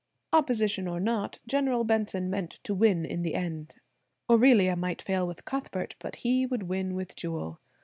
[0.33, 3.75] Opposition or not, General Benson meant to win in the end.
[4.31, 7.59] Aurelia might fail with Cuthbert, but he would win with Jewel.